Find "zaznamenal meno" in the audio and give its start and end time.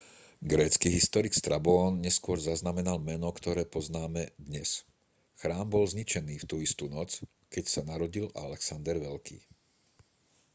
2.49-3.29